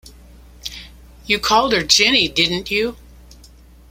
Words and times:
You 1.27 1.37
called 1.37 1.73
her 1.73 1.83
Jenny, 1.83 2.27
didn't 2.27 2.71
you? 2.71 2.97